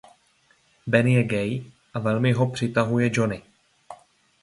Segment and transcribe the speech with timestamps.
[0.87, 1.63] Ben je gay
[1.93, 3.43] a velmi ho přitahuje Johnny.